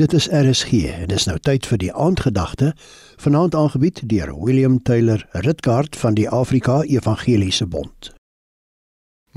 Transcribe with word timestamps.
Dit 0.00 0.12
is 0.12 0.28
RSG 0.32 0.72
en 0.72 1.10
dis 1.12 1.26
nou 1.28 1.34
tyd 1.44 1.66
vir 1.68 1.78
die 1.82 1.90
aandgedagte 1.92 2.70
vanaand 3.20 3.52
aangebied 3.54 3.98
deur 4.08 4.30
William 4.32 4.78
Taylor 4.82 5.26
Ritkaart 5.44 5.96
van 6.02 6.14
die 6.16 6.24
Afrika 6.28 6.78
Evangeliese 6.88 7.66
Bond. 7.66 8.08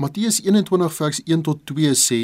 Matteus 0.00 0.38
21 0.40 0.94
vers 0.96 1.20
1 1.24 1.42
tot 1.44 1.60
2 1.68 1.90
sê: 2.00 2.20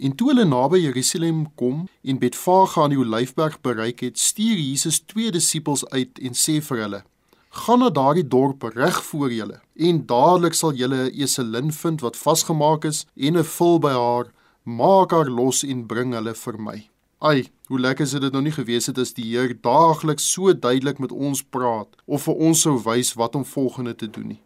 En 0.00 0.14
toe 0.16 0.30
hulle 0.30 0.46
naby 0.48 0.80
Jerusalem 0.80 1.42
kom 1.54 1.82
en 2.02 2.18
Betfage 2.18 2.80
aan 2.80 2.94
die 2.94 2.98
Olyfberg 3.02 3.58
bereik 3.60 4.00
het, 4.00 4.18
stuur 4.18 4.56
Jesus 4.56 5.02
twee 5.04 5.30
disippels 5.30 5.84
uit 5.90 6.22
en 6.22 6.38
sê 6.44 6.62
vir 6.64 6.80
hulle: 6.86 7.02
Gaan 7.50 7.84
na 7.84 7.90
daardie 7.90 8.24
dorp 8.24 8.64
reg 8.72 9.02
voor 9.10 9.32
julle 9.32 9.60
en 9.76 10.00
dadelik 10.06 10.56
sal 10.56 10.72
julle 10.72 11.10
'n 11.10 11.20
eselin 11.20 11.68
vind 11.72 12.00
wat 12.00 12.16
vasgemaak 12.16 12.88
is 12.88 13.04
en 13.16 13.36
'n 13.36 13.44
vul 13.44 13.78
by 13.78 13.92
haar, 13.92 14.32
maak 14.64 15.10
haar 15.10 15.28
los 15.28 15.62
en 15.62 15.86
bring 15.86 16.16
hulle 16.16 16.34
vir 16.34 16.58
my. 16.58 16.91
Ai, 17.22 17.44
hoe 17.70 17.78
lekker 17.78 18.06
sou 18.10 18.18
dit 18.18 18.34
nou 18.34 18.40
nie 18.42 18.50
gewees 18.50 18.88
het 18.90 18.96
as 18.98 19.12
die 19.14 19.28
Heer 19.28 19.52
daagliks 19.62 20.24
so 20.32 20.50
duidelik 20.50 20.98
met 20.98 21.12
ons 21.14 21.44
praat 21.54 21.92
of 22.10 22.24
vir 22.26 22.40
ons 22.48 22.64
sou 22.66 22.72
wys 22.82 23.12
wat 23.14 23.36
om 23.38 23.44
volgende 23.46 23.92
te 23.94 24.08
doen 24.10 24.32
nie. 24.32 24.40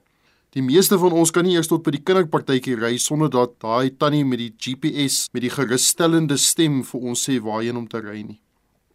Die 0.52 0.64
meeste 0.64 0.98
van 1.00 1.16
ons 1.16 1.32
kan 1.32 1.48
nie 1.48 1.54
eers 1.56 1.70
tot 1.72 1.86
by 1.86 1.94
die 1.96 2.02
kinderpartytjie 2.04 2.76
ry 2.76 2.92
sonder 3.00 3.32
dat 3.32 3.56
daai 3.64 3.96
tannie 3.96 4.26
met 4.28 4.42
die 4.42 4.50
GPS 4.52 5.30
met 5.32 5.46
die 5.46 5.54
gerusstellende 5.54 6.36
stem 6.36 6.82
vir 6.84 7.08
ons 7.08 7.24
sê 7.24 7.38
waarheen 7.40 7.80
om 7.80 7.88
te 7.88 8.04
ry 8.04 8.20
nie. 8.20 8.42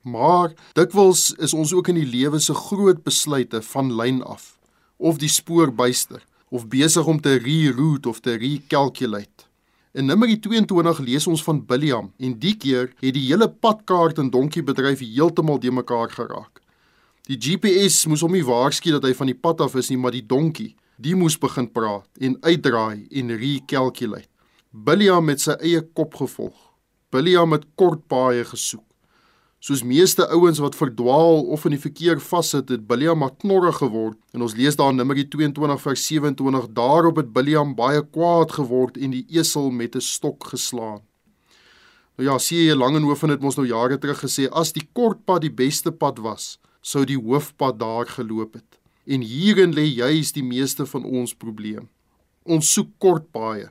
Maar 0.06 0.54
dikwels 0.78 1.32
is 1.42 1.58
ons 1.58 1.74
ook 1.74 1.90
in 1.90 2.04
die 2.04 2.10
lewe 2.14 2.38
se 2.38 2.54
groot 2.54 3.02
besluite 3.02 3.66
van 3.74 3.90
lyn 3.98 4.22
af 4.22 4.60
of 5.02 5.18
die 5.18 5.34
spoor 5.42 5.74
byster 5.74 6.22
of 6.54 6.70
besig 6.70 7.10
om 7.10 7.18
te 7.18 7.40
reroute 7.42 8.14
of 8.14 8.22
te 8.22 8.38
recalculate. 8.38 9.50
In 9.92 10.06
Numeri 10.08 10.38
22 10.40 11.02
lees 11.04 11.26
ons 11.28 11.42
van 11.44 11.58
Biliam 11.68 12.06
en 12.16 12.36
die 12.40 12.54
keer 12.56 12.94
het 13.02 13.12
die 13.12 13.26
hele 13.26 13.50
padkaart 13.52 14.22
en 14.24 14.30
donkiebedryf 14.32 15.02
heeltemal 15.04 15.60
de 15.60 15.72
mekaar 15.72 16.14
geraak. 16.14 16.62
Die 17.28 17.36
GPS 17.36 18.06
moes 18.08 18.24
hom 18.24 18.32
nie 18.32 18.46
waarsku 18.48 18.94
dat 18.96 19.04
hy 19.04 19.12
van 19.20 19.28
die 19.28 19.36
pad 19.36 19.60
af 19.66 19.76
is 19.76 19.92
nie, 19.92 19.98
maar 20.00 20.16
die 20.16 20.24
donkie, 20.24 20.78
die 20.96 21.12
moes 21.12 21.36
begin 21.36 21.68
praat 21.76 22.08
en 22.24 22.38
uitdraai 22.40 23.04
en 23.20 23.36
recalculate. 23.42 24.30
Biliam 24.72 25.28
het 25.28 25.44
sy 25.44 25.58
eie 25.60 25.84
kop 25.84 26.16
gevolg. 26.22 26.56
Biliam 27.12 27.52
het 27.52 27.68
kort 27.76 28.08
paaie 28.08 28.48
gesoek. 28.48 28.88
Soos 29.62 29.84
meeste 29.86 30.26
ouens 30.34 30.58
wat 30.58 30.74
verdwaal 30.74 31.44
of 31.54 31.68
in 31.70 31.76
die 31.76 31.82
verkeer 31.82 32.18
vassit, 32.18 32.72
het 32.74 32.88
Biliam 32.90 33.22
knorrig 33.44 33.78
geword. 33.78 34.18
En 34.34 34.42
ons 34.42 34.56
lees 34.58 34.74
daar 34.74 34.90
in 34.90 34.98
Numeri 34.98 35.28
22 35.30 35.82
vers 35.84 36.06
27, 36.08 36.72
daarop 36.74 37.20
het 37.22 37.28
Biliam 37.30 37.76
baie 37.78 38.02
kwaad 38.02 38.56
geword 38.58 38.96
en 38.98 39.12
die 39.14 39.22
esel 39.30 39.70
met 39.70 39.94
'n 39.96 40.02
stok 40.02 40.50
geslaan. 40.50 41.02
Nou 42.18 42.30
ja, 42.30 42.38
sien 42.40 42.58
jy 42.58 42.74
Langehoven 42.74 43.30
het 43.30 43.42
mos 43.42 43.56
nou 43.56 43.68
jare 43.68 43.98
terug 43.98 44.20
gesê 44.26 44.50
as 44.50 44.72
die 44.72 44.88
kort 44.94 45.26
pad 45.26 45.42
die 45.42 45.54
beste 45.54 45.92
pad 45.92 46.18
was, 46.18 46.58
sou 46.82 47.06
die 47.06 47.22
hoofpad 47.22 47.80
daar 47.80 48.06
geloop 48.06 48.54
het. 48.54 48.80
En 49.06 49.22
hierin 49.22 49.74
lê 49.74 49.86
juis 49.86 50.32
die 50.32 50.44
meeste 50.44 50.86
van 50.86 51.04
ons 51.04 51.36
probleem. 51.36 51.88
Ons 52.46 52.74
soek 52.74 52.90
kort 52.98 53.32
paaie. 53.32 53.70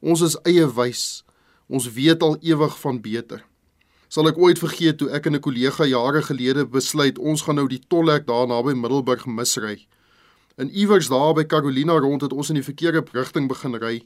Ons 0.00 0.20
is 0.20 0.36
eie 0.44 0.66
wys. 0.66 1.24
Ons 1.68 1.92
weet 1.92 2.22
al 2.22 2.36
ewig 2.40 2.78
van 2.80 3.00
beter 3.00 3.51
sal 4.12 4.28
ek 4.28 4.36
ooit 4.36 4.58
vergeet 4.60 4.98
toe 5.00 5.08
ek 5.16 5.26
en 5.26 5.36
'n 5.36 5.40
kollega 5.40 5.86
jare 5.88 6.20
gelede 6.22 6.66
besluit 6.68 7.18
ons 7.18 7.42
gaan 7.42 7.56
nou 7.56 7.68
die 7.68 7.80
tollhek 7.88 8.26
daar 8.26 8.46
naby 8.46 8.74
Middelburg 8.74 9.26
misry. 9.26 9.86
In 10.58 10.68
iewers 10.68 11.08
daar 11.08 11.32
by 11.34 11.44
Carolina 11.44 11.96
rond 11.96 12.20
het 12.20 12.32
ons 12.32 12.50
in 12.50 12.60
die 12.60 12.68
verkeerde 12.70 13.02
rigting 13.12 13.48
begin 13.48 13.74
ry 13.74 14.02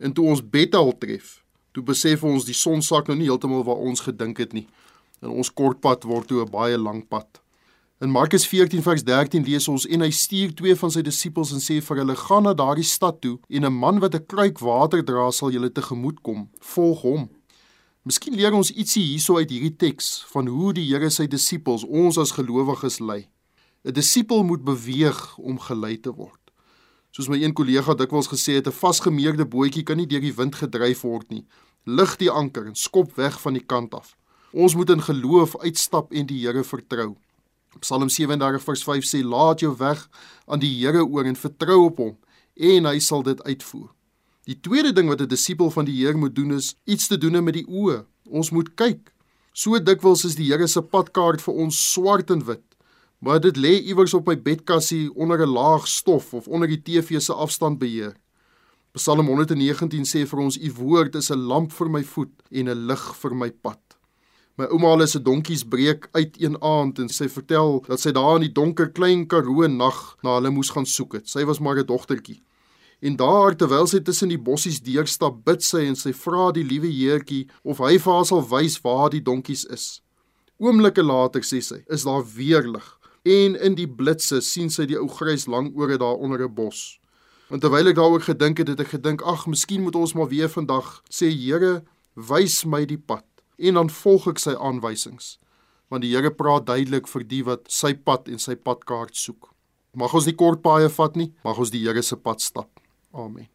en 0.00 0.12
toe 0.12 0.26
ons 0.26 0.42
Bethel 0.42 0.92
tref, 0.98 1.44
toe 1.72 1.82
besef 1.82 2.24
ons 2.24 2.44
die 2.44 2.54
son 2.54 2.82
sak 2.82 3.06
nou 3.06 3.16
nie 3.16 3.28
heeltemal 3.28 3.62
waar 3.62 3.78
ons 3.78 4.00
gedink 4.00 4.38
het 4.38 4.52
nie. 4.52 4.66
En 5.22 5.30
ons 5.30 5.52
kortpad 5.52 6.02
word 6.02 6.26
toe 6.26 6.42
'n 6.42 6.50
baie 6.50 6.78
lang 6.78 7.08
pad. 7.08 7.40
In 8.00 8.10
Markus 8.10 8.46
14 8.46 8.82
vers 8.82 9.04
13 9.04 9.44
lees 9.44 9.68
ons 9.68 9.86
en 9.86 10.00
hy 10.00 10.10
stuur 10.10 10.54
twee 10.54 10.74
van 10.74 10.90
sy 10.90 11.02
disippels 11.02 11.52
en 11.52 11.60
sê 11.60 11.80
vir 11.80 11.96
hulle: 11.96 12.16
"Gaan 12.16 12.42
na 12.42 12.52
daardie 12.52 12.84
stad 12.84 13.20
toe 13.20 13.38
en 13.48 13.64
'n 13.64 13.72
man 13.72 14.00
wat 14.00 14.14
'n 14.14 14.26
kruik 14.26 14.58
water 14.58 15.04
dra 15.04 15.30
sal 15.30 15.50
julle 15.50 15.70
tegemoet 15.70 16.20
kom. 16.22 16.48
Volg 16.58 17.02
hom." 17.02 17.35
Miskien 18.06 18.36
leer 18.38 18.54
ons 18.54 18.68
ietsie 18.70 19.00
hierso 19.02 19.34
uit 19.40 19.50
hierdie 19.50 19.74
teks 19.74 20.20
van 20.30 20.46
hoe 20.46 20.68
die 20.76 20.84
Here 20.86 21.08
sy 21.10 21.24
disippels, 21.26 21.82
ons 21.82 22.14
as 22.22 22.36
gelowiges 22.36 23.00
lei. 23.02 23.24
'n 23.82 23.94
Disipel 23.96 24.44
moet 24.46 24.62
beweeg 24.62 25.18
om 25.38 25.58
gelei 25.58 25.96
te 25.98 26.12
word. 26.14 26.38
Soos 27.10 27.26
my 27.26 27.40
een 27.42 27.52
kollega 27.52 27.96
dikwels 27.98 28.30
gesê 28.30 28.54
het, 28.58 28.68
'n 28.68 28.78
vasgemeerde 28.82 29.44
bootjie 29.44 29.82
kan 29.82 29.96
nie 29.96 30.06
deur 30.06 30.20
die 30.20 30.36
wind 30.38 30.54
gedryf 30.54 31.02
word 31.02 31.30
nie. 31.30 31.44
Lig 31.84 32.16
die 32.16 32.30
anker 32.30 32.66
en 32.66 32.76
skop 32.76 33.10
weg 33.16 33.40
van 33.40 33.54
die 33.54 33.66
kant 33.66 33.94
af. 33.94 34.14
Ons 34.52 34.76
moet 34.76 34.90
in 34.90 35.02
geloof 35.02 35.58
uitstap 35.58 36.12
en 36.12 36.26
die 36.26 36.46
Here 36.46 36.62
vertrou. 36.62 37.16
Psalm 37.80 38.08
37 38.08 38.62
vers 38.62 38.82
5 38.84 39.04
sê: 39.04 39.24
"Laat 39.24 39.60
jou 39.60 39.76
weg 39.76 40.08
aan 40.46 40.60
die 40.60 40.78
Here 40.78 41.02
oor 41.04 41.24
en 41.24 41.36
vertrou 41.36 41.84
op 41.86 41.96
hom, 41.96 42.16
en 42.54 42.84
hy 42.84 42.98
sal 43.00 43.22
dit 43.22 43.42
uitvoer." 43.42 43.90
Die 44.46 44.60
tweede 44.62 44.92
ding 44.94 45.08
wat 45.10 45.20
'n 45.20 45.26
disipel 45.26 45.70
van 45.70 45.84
die 45.84 45.96
Here 45.98 46.16
moet 46.16 46.34
doen 46.34 46.52
is 46.52 46.76
iets 46.84 47.06
te 47.06 47.18
doen 47.18 47.44
met 47.44 47.54
die 47.54 47.66
oë. 47.66 48.04
Ons 48.30 48.50
moet 48.50 48.74
kyk. 48.74 49.12
So 49.52 49.78
dikwels 49.82 50.24
is 50.24 50.36
die 50.36 50.46
Here 50.52 50.66
se 50.66 50.82
padkaart 50.82 51.42
vir 51.42 51.54
ons 51.54 51.92
swart 51.92 52.30
en 52.30 52.44
wit, 52.44 52.76
maar 53.18 53.40
dit 53.40 53.56
lê 53.56 53.82
iewers 53.82 54.14
op 54.14 54.26
my 54.26 54.36
bedkassie 54.36 55.10
onder 55.16 55.42
'n 55.42 55.50
laag 55.50 55.88
stof 55.88 56.34
of 56.34 56.48
onder 56.48 56.68
die 56.68 56.82
TV 56.82 57.20
se 57.20 57.32
afstandbeheer. 57.32 58.14
Psalm 58.92 59.26
119 59.26 60.04
sê 60.04 60.26
vir 60.26 60.38
ons: 60.38 60.58
"U 60.58 60.72
woord 60.72 61.14
is 61.14 61.30
'n 61.30 61.46
lamp 61.46 61.72
vir 61.72 61.90
my 61.90 62.04
voet 62.04 62.42
en 62.50 62.68
'n 62.68 62.86
lig 62.86 63.16
vir 63.16 63.34
my 63.34 63.50
pad." 63.50 63.80
My 64.56 64.64
ouma 64.64 64.90
hulle 64.90 65.06
se 65.06 65.18
donkies 65.18 65.64
breek 65.64 66.08
uit 66.12 66.40
een 66.40 66.56
aand 66.62 66.98
en 66.98 67.08
sy 67.08 67.28
vertel 67.28 67.84
dat 67.88 68.00
sy 68.00 68.12
daar 68.12 68.36
in 68.36 68.42
die 68.42 68.52
donker 68.52 68.92
klein 68.92 69.26
Karoo 69.26 69.66
nag 69.66 70.16
na 70.22 70.34
hulle 70.34 70.50
moes 70.50 70.70
gaan 70.70 70.86
soek 70.86 71.12
het. 71.12 71.28
Sy 71.28 71.44
was 71.44 71.58
maar 71.58 71.78
'n 71.78 71.86
dogtertjie. 71.86 72.45
En 73.06 73.14
daar 73.16 73.54
terwyl 73.54 73.86
sy 73.86 74.00
tussen 74.02 74.32
die 74.32 74.40
bossies 74.40 74.80
deurstap, 74.82 75.44
bid 75.46 75.62
sy 75.62 75.84
en 75.86 75.98
sy 75.98 76.10
vra 76.16 76.48
die 76.56 76.64
liewe 76.66 76.88
Heertjie 76.90 77.44
of 77.62 77.78
hy 77.84 77.98
vir 78.02 78.12
haar 78.12 78.26
sal 78.26 78.42
wys 78.50 78.80
waar 78.82 79.12
die 79.12 79.22
donkies 79.22 79.62
is. 79.70 79.84
Oomblikke 80.58 81.04
later 81.04 81.44
sê 81.44 81.60
sy, 81.62 81.82
is 81.92 82.06
daar 82.08 82.24
weer 82.34 82.66
lig 82.66 82.86
en 83.26 83.56
in 83.58 83.74
die 83.74 83.88
blitse 83.90 84.38
sien 84.42 84.70
sy 84.70 84.86
die 84.86 84.98
ou 84.98 85.08
grys 85.10 85.48
langore 85.50 85.98
daar 85.98 86.18
onder 86.22 86.42
'n 86.42 86.54
bos. 86.54 86.98
En 87.50 87.60
terwyl 87.60 87.88
ek 87.88 87.96
daaroor 87.96 88.22
gedink 88.22 88.58
het, 88.58 88.68
het 88.68 88.80
ek 88.80 88.94
gedink, 88.94 89.22
ag, 89.22 89.46
miskien 89.46 89.82
moet 89.82 89.94
ons 89.94 90.14
maar 90.14 90.28
weer 90.28 90.48
vandag 90.48 91.02
sê 91.10 91.30
Here, 91.30 91.82
wys 92.14 92.64
my 92.64 92.84
die 92.84 92.98
pad 92.98 93.24
en 93.58 93.74
dan 93.74 93.90
volg 93.90 94.26
ek 94.28 94.38
sy 94.38 94.54
aanwysings. 94.54 95.38
Want 95.88 96.02
die 96.02 96.14
Here 96.14 96.30
praat 96.30 96.66
duidelik 96.66 97.06
vir 97.08 97.24
die 97.24 97.44
wat 97.44 97.70
sy 97.70 97.94
pad 97.94 98.28
en 98.28 98.38
sy 98.38 98.54
padkaart 98.54 99.16
soek. 99.16 99.52
Mag 99.94 100.14
ons 100.14 100.26
nie 100.26 100.34
kort 100.34 100.62
paaie 100.62 100.88
vat 100.88 101.16
nie, 101.16 101.34
mag 101.44 101.58
ons 101.58 101.70
die 101.70 101.82
Here 101.84 102.02
se 102.02 102.16
pad 102.16 102.40
stap. 102.40 102.80
Amen. 103.16 103.48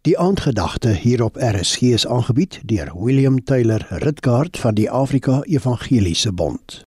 Die 0.00 0.18
aandgedagte 0.18 0.88
hier 0.88 1.24
op 1.24 1.36
RSG 1.36 1.82
is 1.82 2.06
aangebied 2.06 2.60
deur 2.64 2.92
William 2.94 3.44
Taylor 3.44 3.86
Ritkaart 3.88 4.58
van 4.58 4.74
die 4.74 4.90
Afrika 4.90 5.42
Evangeliese 5.42 6.32
Bond. 6.32 6.84